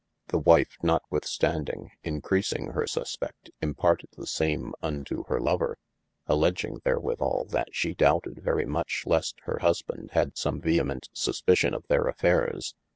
[0.29, 5.77] The wife notwithstanding increasing hir suspeft, imparted the same unto hir lover,
[6.27, 11.85] alledging therewithal that she doubted verye much least hir husband had some vehemet suspicion of
[11.87, 12.73] their affaires.